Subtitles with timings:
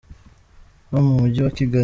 [0.89, 1.79] ho mu Mujyi wa Kigali.